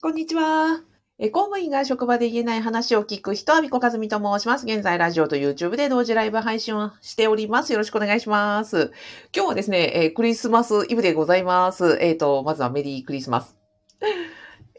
[0.00, 0.80] こんにちは。
[1.18, 4.64] え公務員が職場で言えない話を聞く人、アビコカズミと申します。
[4.64, 7.72] 現在、ラジオと YouTube で同時ライブ配信をしております。
[7.72, 8.92] よろしくお願いします。
[9.34, 11.98] 今日はですね、えクリスマスイブでございます。
[12.00, 13.56] えっ、ー、と、まずはメリークリスマス。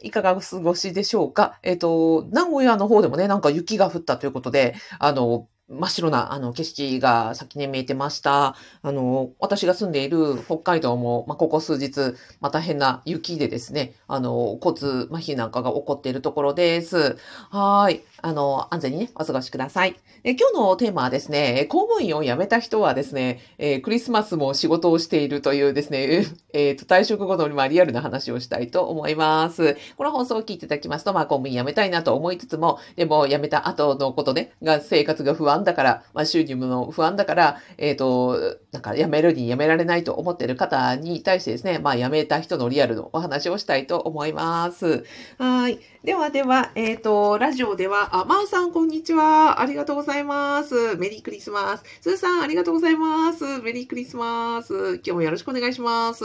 [0.00, 1.58] いかがお過ごしでしょうか？
[1.62, 8.56] えっ、ー、と、名古屋の方でもね、なんか雪が降ったということで、あの、真っ白な、あの、景色が先に見えてました。
[8.82, 17.16] あの、私が住んでいる北海道も、まあ、ここ数日、また変な雪でですね、あの、交通麻痺なんかが起こっているところです。
[17.50, 18.04] はい。
[18.22, 19.96] あの、安全にね、お過ごしください。
[20.22, 29.76] で今日のテーマはですね、公務員を辞めた人はですね、えー、クリスマスも仕事をしているというですね、えっ、ー、と、退職後の、まあ、リアルな話をしたいと思います。
[29.96, 45.04] この放送を聞いていただきますと、まあ、公務員辞めたいなと思いつつも、でも辞めた後のことね、が生活が不安だから、まあ、収入も不安だから、えっ、ー、と、なんか辞めるに辞められないと思っている方に対してですね、まあ、辞めた人のリアルのお話をしたいと思います。
[45.38, 45.80] はい。
[46.04, 49.60] ではでは、えっ、ー、と、ラジオでは、あ、まーさん、こんにちは。
[49.60, 50.96] ありがとうございます。
[50.96, 51.84] メリークリスマス。
[52.00, 53.44] スーさん、ありがとうございます。
[53.58, 54.94] メリークリスマス。
[54.94, 56.24] 今日もよろしくお願いします。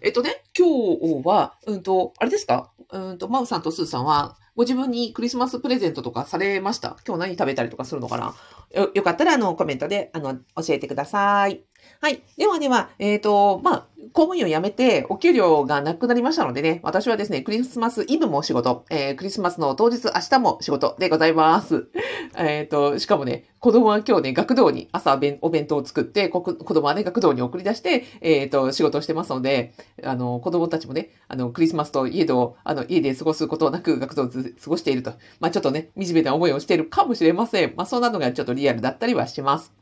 [0.00, 2.70] えっとね、今日は、うんと、あれですか？
[2.90, 6.96] うんと、マウさんとスーさんは、ご自分にクリスマスプレゼントとかされました？
[7.06, 8.34] 今日何食べたりとかするのかな？
[8.74, 11.62] よ、よかったら、あの、コメントで、あの、教えてください。
[12.00, 12.22] はい。
[12.36, 21.88] ではでは、えっ、ー、と、まあ、公務員を辞めて、お給料がなくなりましたのでね、私はですね、クリスマスイブも仕事、えー、クリスマスの当日、明日も仕事でございます。
[22.38, 35.14] えっと、しかもね、子供は今日ね、学童に朝お弁当を作って、子供はね、学童に送り出して、えっ、ー、と、仕事をしてますので、あの、子供たちもね、あの、クリスマスといえど、あの、家で過ごすことなく学童を過ごしていると。
[35.40, 37.74] まあ、ちょっとね、惨めな思いをしているかもしれません。
[37.76, 39.72] まあ、そんなのがちょっとリアルだったりはします。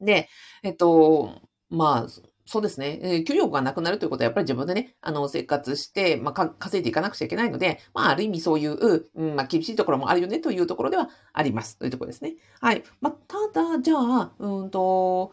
[0.00, 0.28] で、
[0.64, 2.08] えっと、まあ、
[2.46, 2.98] そうですね。
[3.02, 11.78] えー、給料がなくなるということは、やっぱり自分でね、あの、生活して、まあ、稼いでいかなくちゃいけないので、まあ、ある意味そういう、うん、まあ、厳しいところもあるよね、というところではあります。
[11.78, 12.36] というところですね。
[12.60, 12.82] はい。
[13.02, 15.32] まあ、ただ、じゃあ、うんと、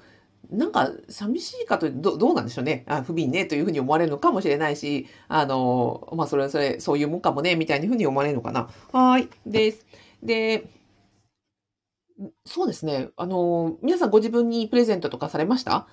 [0.49, 2.83] なんか、寂しいかとど、どうなんでしょうね。
[2.87, 8.69] あ不憫ね、というふうに思われるのかもしれないし、あの、まあ、それはそれ、そういうもんかもね、みたいなふうに思われるのかな。
[8.91, 9.29] はい。
[9.45, 9.85] です。
[10.23, 10.65] で、
[12.45, 13.09] そうですね。
[13.17, 15.87] あの、皆さんご自分にプレゼントとかされました？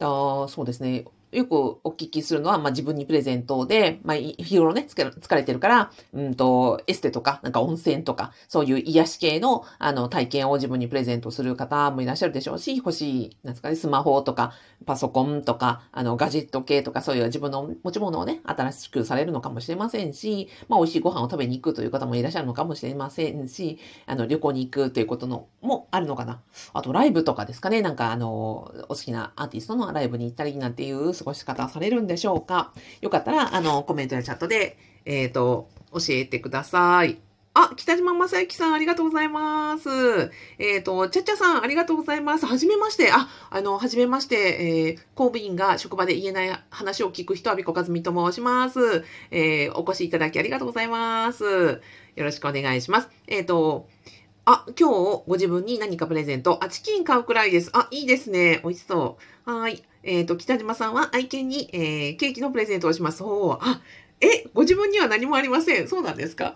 [0.00, 1.04] あそうですね。
[1.34, 14.52] よくお聞きするのは、まあ、自分にプレゼントで、まあ、日頃ね、疲れてるから、うんと、エステとか、なんか温泉とか、そういう癒し系の、あの、体験を自分にプレゼントする方もいらっしゃるでしょうし、欲しい、なんですかね、スマホとか、
[14.86, 26.40] パソコンとか、あの、ガジェット系とか、そういう自分の持ち物をね、新しくされるのかもしれませんし、まあ、美味しいご飯を食べに行くという方もいらっしゃるのかもしれませんし、あの、旅行に行くということの、もあるのかな。
[26.72, 32.72] あと、ライブとかですかね、なんか、あの、お好きなアーティストのライブに行ったりなんていう過ごし方されるんでしょうか？
[33.00, 34.76] よかったら、あの、コメントやチャットで、
[35.06, 37.18] えっ、ー、と、教えてください。
[37.56, 39.88] あ、北島正幸さん、ありがとうございます。
[40.58, 42.46] えっ、ー、と、ちゃっちゃさん、ありがとうございます。
[42.46, 43.12] はじめまして。
[43.12, 44.36] あ、あの、はじめまして。
[44.36, 49.04] えー、公務員が職場で言えない話を聞く人、阿ビ子和美と申します。
[49.30, 51.44] えー、お越しいただきありがとうございます。
[51.44, 51.78] よ
[52.24, 53.08] ろしくお願いします。
[53.28, 53.88] えっ、ー、と、
[54.46, 56.58] あ、今日ご自分に何かプレゼント。
[56.62, 57.70] あ、チキン買うくらいです。
[57.72, 58.60] あ、いいですね。
[58.64, 59.50] 美味しそう。
[59.50, 59.84] はい。
[60.04, 63.18] えっ、ー、と、北島さんは愛犬に、えー、ケーキのプレゼントをします。
[63.18, 63.58] そう。
[63.60, 63.80] あ、
[64.20, 65.88] え、ご自分には何もありません。
[65.88, 66.54] そうなんですか？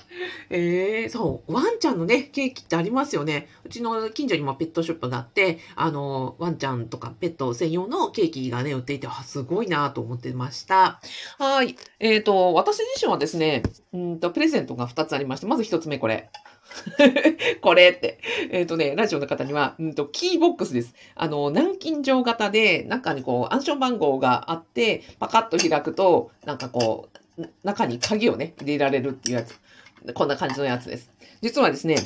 [0.49, 3.49] えー、そう、ワンちゃんのね、ケーキってありますよね。
[3.65, 11.01] うちの近所にもペットショップがあって、あの、ワンちゃんとかペット専用のケーキがね、売っていて、あ、すごいなと思ってました。
[11.39, 11.77] はい。
[11.99, 16.31] えっ、ー、と、私自身はですね、うんと、プレゼントが2つありまして、まず1つ目これ。
[17.61, 18.19] これって。
[18.51, 20.95] えっ、ー、とね、ラジオの方には、うんと、キーボックスです。
[21.15, 27.09] あの、南京錠型で、中にこう、暗証番号があって、パカッと開くと、なんかこ
[27.39, 29.59] う、中に鍵をね、入れられるっていうやつ。
[30.15, 31.11] こんな感じのやつです。
[31.41, 31.97] 実はですね、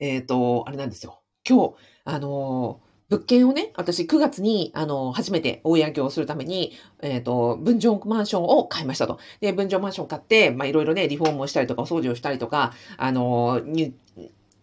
[0.00, 1.20] えっ、ー、と、あれなんですよ。
[1.48, 1.74] 今日、
[2.04, 9.18] あのー物件をね、私9月に、あの、初めて大家業をするために、えっ、ー、と、分譲マンションを買いましたと。
[9.40, 13.62] で、分譲マンションを買って、ま、いろいろね、リフォームをしたりとか、お掃除をしたりとか、あの、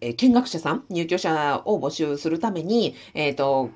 [0.01, 3.71] え見学者さん、入居者を募集するために、えっ、ー、と、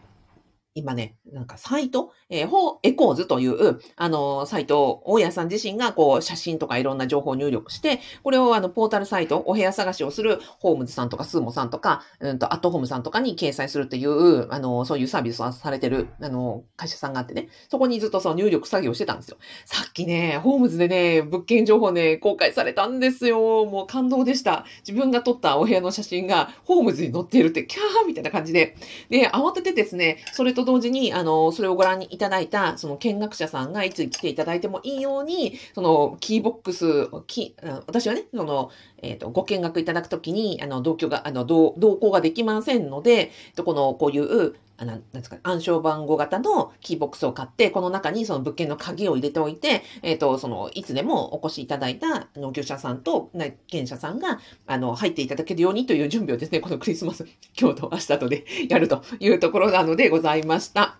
[0.80, 19.38] 今ね、なんかサイト、えー、ホーエコーズという、あの、サイト大家さん自身がこう、写真とかいろんな情報を入力して、これをあの、ポータルサイト、お部屋探しをするホームズさんとかスーモさんとか、うんと、アットホームさんとかに掲載するっていう、あの、そういうサービスをされてる、あの、会社さんがあってね、そこにずっとその入力作業してたんですよ。
[19.66, 23.66] さっきね、ホームズでね、物件情報ね、公開されたんですよ。
[23.66, 24.66] もう感動でした。
[24.88, 28.78] 自分が撮ったお部屋の写真が、ホームズに載っているって、キャーみたいな感じで。
[29.10, 37.56] で、慌ててですね、それと同時に、あの、それをご覧いただいた、その見学者さんがいつ来ていただいてもいいように、その、キーボックス、キ
[37.88, 38.69] 私はね、その、
[39.01, 43.31] えっ、ー、と、ご見学いただくときに、あの、同居が、あの、同行ができませんので、
[43.66, 57.26] この、こういう、あなんですか、暗証番号型のキーボックスを買って、この中にその物件の鍵を入れておいて、えっ、ー、と、その、いつでもお越しいただいた農業者さんと内見者さんが、あの、入っていただけるようにという準備をですね、このクリスマス、
[57.60, 60.98] 今日と明日とで やるというところなのでございました。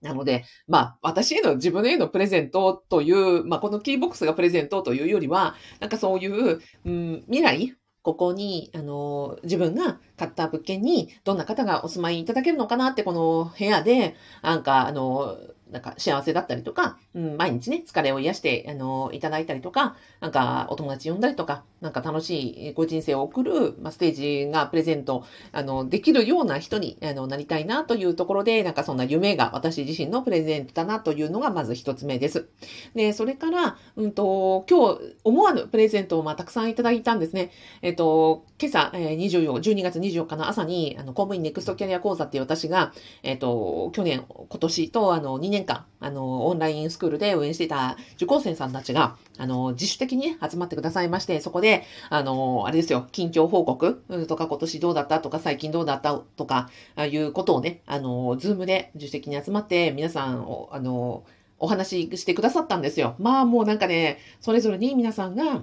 [0.00, 15.36] なので、まあ、私への、自分へのプレゼントという、まあ、このキーボックスがプレゼントというよりは、なんかそういう、うん、未来ここに、あの、自分が買った物件にどんな方がお住まいいただけるのかなって、この部屋で、なんか、あの、
[15.72, 32.46] なんか幸せだったりとか、うん、毎日ね、疲れを癒して、あの、いただいたりとか、なんかお友達呼んだりとか、なんか楽しいご人生を送る、まあ、ステージがプレゼント、あの、できるような人に、あの、なりたいなというところで、なんかそんな夢が私自身のプレゼントだなというのがまず一つ目です。
[32.94, 37.50] で、それから、うんと、今日思わぬプレゼントをまあたくさんいただいたんですね。
[37.82, 42.92] えっと、今朝、えー、24、12月24日の朝に、あの、公務員ネクストキャリア講座っていう私が、
[43.22, 61.24] えっと、去年、今年と、あの、2年年間、あの、オンラインスクールで運営していた受講生さんたちが、あの、自主的に、集まってくださいまして、そこで、あの、あれですよ、近況報告とか、今年どうだったとか、最近どうだったとか、ああいうことをね、あの、ズームで自主的に集まって、皆さんを、あの、
[61.58, 63.14] お話ししてくださったんですよ。
[63.20, 65.62] まあもうなんかね、それぞれに皆さんが、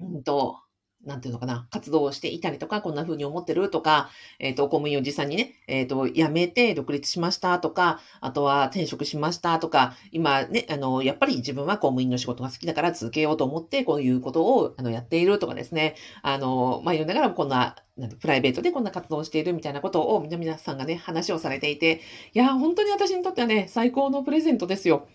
[0.00, 0.58] うんと、
[1.04, 4.10] なんていうのかな、活動をしていたりとか、こんな風に思ってるとか、
[4.40, 22.00] えっ、ー、と、公務員を実際にね、えっ、ー、と、辞めて独立しましたとか、あとは転職しましたとか、今ね、あの、やっぱり自分は公務員の仕事が好きだから続けようと思って、こういうことを、あの、やっているとかですね、あの、まあ、言いながらこんな、なんプライベートでこんな活動をしているみたいなことを皆さんがね、話をされていて、
[22.34, 25.06] いや、本当に私にとってはね、最高のプレゼントですよ。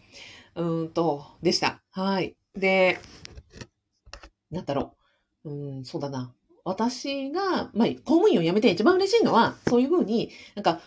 [0.56, 1.81] うんと、でした。
[1.92, 2.36] はい。
[2.56, 2.98] で、
[4.51, 5.00] なんだろう。
[5.43, 5.51] う
[5.81, 6.35] ん、そうだな。
[6.63, 10.80] 私が、まあ、公務員を辞めて一番嬉しいのは、そういうふうに、なんか、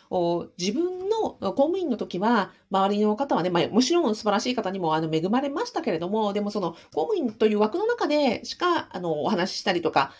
[0.59, 10.13] 自分の公務員の時は、周りの方はね、まあ、もちろん素晴らしい方にも、あの、恵まれましたけれども、でもその、公務員という枠の中でしか、あの、お話ししたりとか、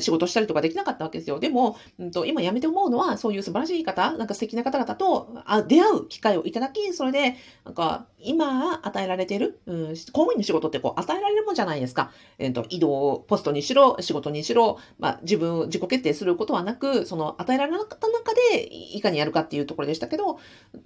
[0.00, 1.38] 仕事したりとかできなかったわけですよ。
[1.38, 12.10] でも、うんと、今辞めて思うのは、そういう素晴らしい方、なんか素敵な方々とあ出会う機会をいただき、それで、なんか、今与えられている、うん、公務員の仕事ってこう、与えられるもんじゃないですか。
[12.38, 20.38] えっ、ー、と、移動、ポストにしろ、仕事にしろ、まあ、自分を、自己決定することはなく、その、与えられなかった中で、いかにやるかっていうところでしたけど、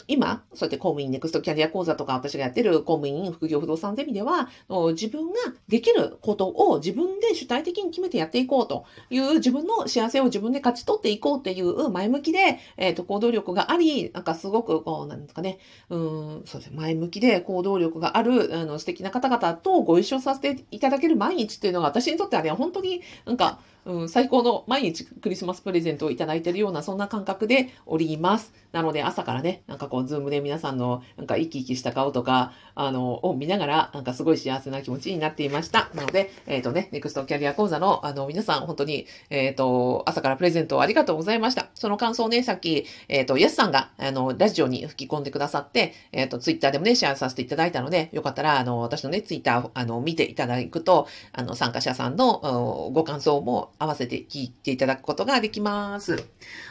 [0.07, 4.49] 今、そうやって公務員ネクストキャリア講座とか私がやってる公務員副業不動産ゼミでは、
[4.93, 5.39] 自分が
[5.69, 28.53] できることを自分で主体的に決めてやっていこうという自分の幸せを自分で勝ち取っていこうっていう前向きで、えっ、ー、と、行動力があり、なんかすごく、こう、なんですかね、うん、そうですね、前向きで行動力がある、あの、素敵な方々とご一緒させていただける毎日っていうのが私にとってはね、本当になんか、うん、最高の毎日クリスマスプレゼントをいただいているような、そんな感覚でおります。
[28.71, 35.91] なので朝からね、なんかこう、 Zoom で皆さんのなんか生き生きした顔とか、あの、を見ながら、なんかすごい幸せな気持ちになっていました。
[35.95, 41.67] なので、えっ、ー、とね、ネクストキャリア講座の、あの、皆さん、本当に、えっ、ー、と、朝からプレゼントありがとうございました。
[41.75, 56.25] その感想をね、さっき、えっ、ー、と、ヤスさんが、あの、ラジオに吹き込んでくださって、えっ、と、ツイッターでもね、シェアさせていただいたので、よかったら、あの、私のね、ツイッター、あの、見ていただくと、あの、参加者さんのご感想も合わせて聞いていただくことができます。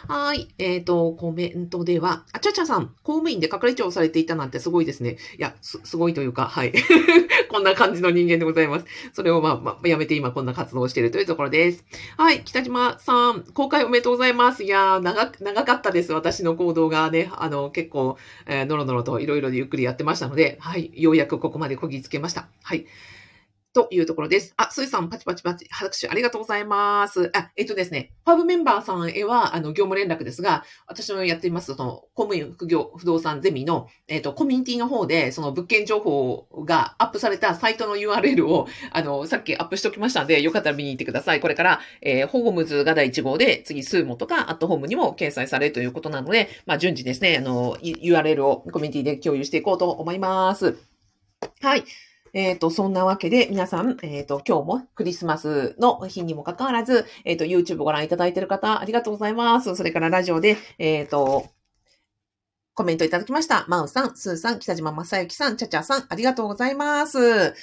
[0.08, 0.48] はい。
[0.58, 5.17] えっ、と、コメントでは、あちゃちゃさん、公務員で係長されていたなんてすごいですね。
[5.38, 6.74] いや、す、すごいというか、はい。
[7.50, 8.86] こんな感じの人間でございます。
[9.13, 11.86] それをまあ、まあ、やめて今こんな活動をしているというところです。
[12.17, 12.43] はい。
[12.43, 14.63] 北島さん、公開おめでとうございます。
[14.63, 16.13] いやー、長、長かったです。
[16.13, 20.91] 私の行動がね、あの、結構、えー、のろのろといろいろゆっくりやってましたので、はい。
[20.96, 22.48] ようやくここまでこぎつけました。
[22.63, 22.86] はい。
[23.73, 24.53] というところです。
[24.57, 27.31] あ、スーさん、パチパチパチ、拍手ありがとうございます。
[27.33, 41.39] あ、えっとですね、パブメンバーさんへは、あの、業務連絡ですが、私のやっています、その、公務員副業不動産ゼミの、えっと、コミュニティの方で、その物件情報がアップされたサイトの URL を、あの、さっきアップしておきましたので、よかったら見に行ってください。
[41.39, 50.77] これから、えー、ホームズが第1号で、次、スーモとか、アットホームにも掲載されるということなので、まあ、順次ですね、あの、URL をコミュニティで共有していこうと思います。
[51.61, 51.83] はい。
[52.33, 59.75] えっ、ー、と、そんなわけで、皆さん、えっ、ー、と、今日もクリスマスの日にもかかわらず、えっ、ー、と、YouTube ご覧いただいている方、ありがとうございます。
[59.75, 61.50] それからラジオで、えっ、と、
[62.73, 63.65] コメントいただきました。
[63.67, 67.53] マウさん、スーさん、北島正幸さん、チャチャさん、ありがとうございます。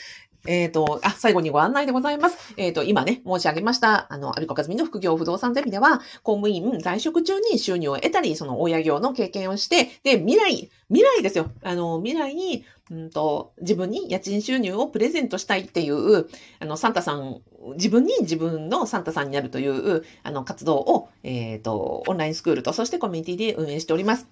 [0.46, 2.54] えっ、と、あ、最後にご案内でございます。
[2.56, 11.50] えっ、と、今ね、申し上げました、あの、アビコカズミの副業不動産ゼミでは、公務員在職中に収入を得たり、その親業の経験をして、で、未来、未来ですよ。
[11.62, 16.28] あの、未来に、うんと、自分に家賃収入をプレゼントしたいっていう、
[16.60, 17.42] あの、サンタさん、
[17.74, 24.28] 自分に自分のサンタさんになるという、あの、活動を、えっ、と、オンラインスクールと、そしてコミュニティで運営しております。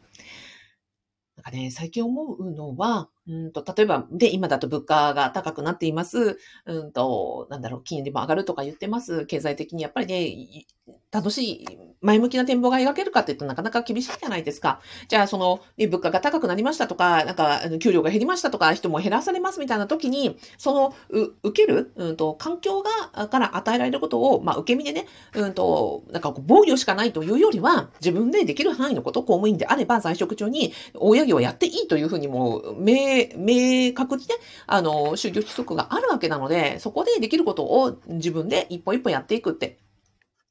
[1.37, 6.39] なんかね、最近思うのは、うんと、例えば、で、今だと物価が高くなっています。
[6.65, 9.27] うんと、なんだろう、金利も上がるとか言ってます。
[9.27, 10.65] 経済的にやっぱりね、
[11.11, 11.67] 楽しい、
[12.03, 14.81] 前向きな展望が描けるかって言うとなかなか厳しいじゃないですか。
[15.09, 22.83] じゃあ、その、ね物価が高くなりましたとか、なんか、給料が減りましたとか、人も減らされますみたいな時に、その、う受ける、うんと、環境
[23.15, 34.35] が、から与えられることを、まあ、受け身でね、うんと、なんか防御しかないというよりは、自分でできる範囲のこと、公務員であれば、在職中に、大家業をやっていいというふうにもう、明、明確にね、
[34.67, 39.79] あの、就業規則があるわけなので、そこでできることを自分で一歩一歩やっていくって。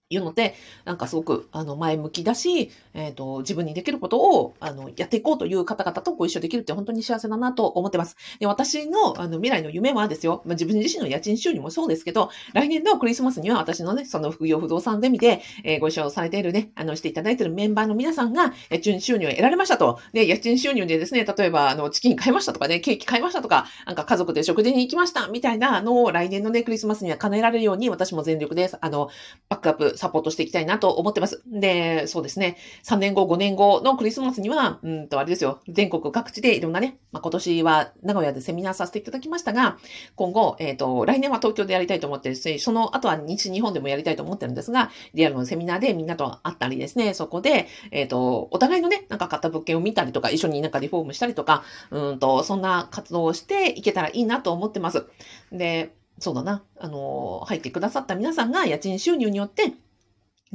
[0.10, 8.16] いうので、なんかすごく、あの、前向きだし、えっ、と、自分にできることを、あの、やっていこうという方々とご一緒できるって本当に幸せだなと思ってます。
[8.40, 20.00] で、私の、あの、未来の夢はですよ、まあ、自分自身の家賃収入もそうですけど、来年のクリスマスには私のね、その副業不動産ゼミで、えーご一緒されているね、あの、していただいているメンバーの皆さんが、家賃収入を得られましたと。
[20.14, 29.10] で、家賃収入でですね、例えば、あの、チキン買いましたとかね、ケーキ買いましたとか、なんか家族で食事に行きましたみたいなのを来年のね、クリスマスには叶えられるように、私も全力で、あの、
[29.50, 31.42] バックアップ、サポートしていきたいなと思ってます。
[31.48, 39.78] で、そうですね、3年後、5年後のクリスマスには、うんと、あれですよ、全国各地でいろんなね、まあ、今年は名古屋でセミナーさせていただきましたが、
[40.16, 55.06] 今後、えっ、と、来年は東京でやりたいと思ってるし、その後は西日本でもやりたいと思ってるんですが、リアルのセミナーでみんなと会ったりですね、そこで、えっ、と、お互いのね、なんか買った物件を見たりとか、一緒になんかリフォームしたりとか、うんと、そんな活動をしていけたらいいなと思ってます。
[55.52, 59.74] で、そうだな、あの、入ってくださった皆さんが家賃収入によって、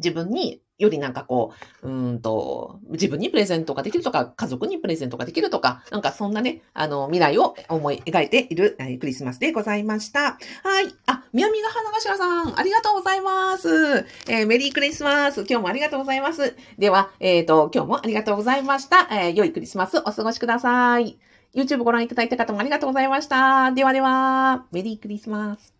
[0.02, 1.52] 自分によりなんかこ
[1.82, 10.20] う、うーんと、自分にプレゼントができるとか、家族にプレゼントができるとか、なんかそんなね、あの、未来を思い描いている、えクリスマスでございました。
[10.22, 10.94] はい。
[11.06, 13.68] あ、宮見が花頭さん、ありがとうございます。
[14.26, 15.40] えーメリークリスマス。
[15.40, 16.56] 今日もありがとうございます。
[16.78, 19.06] では、えっ、と、今日もありがとうございました。
[19.10, 21.18] えー良いクリスマスお過ごしください。
[21.54, 23.72] YouTube ご覧いただいた方もありがとうございました。
[23.72, 25.79] ではでは、メリークリスマス。